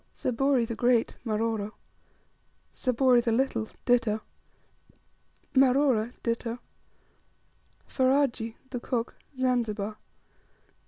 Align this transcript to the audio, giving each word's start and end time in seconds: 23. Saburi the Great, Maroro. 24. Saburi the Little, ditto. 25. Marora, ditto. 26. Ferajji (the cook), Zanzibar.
23. 0.19 0.19
Saburi 0.19 0.65
the 0.65 0.75
Great, 0.75 1.15
Maroro. 1.23 1.75
24. 2.73 2.73
Saburi 2.73 3.21
the 3.23 3.31
Little, 3.31 3.69
ditto. 3.85 4.19
25. 5.53 5.55
Marora, 5.55 6.11
ditto. 6.23 6.57
26. 7.87 7.97
Ferajji 7.97 8.55
(the 8.71 8.79
cook), 8.79 9.13
Zanzibar. 9.37 9.97